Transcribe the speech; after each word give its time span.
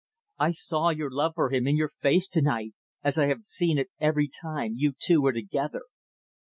I 0.39 0.49
saw 0.49 0.89
your 0.89 1.11
love 1.11 1.33
for 1.35 1.51
him 1.53 1.67
in 1.67 1.77
your 1.77 1.87
face 1.89 2.27
to 2.29 2.41
night 2.41 2.73
as 3.03 3.19
I 3.19 3.27
have 3.27 3.45
seen 3.45 3.77
it 3.77 3.91
every 3.99 4.27
time 4.27 4.73
you 4.75 4.93
two 4.99 5.21
were 5.21 5.31
together. 5.33 5.83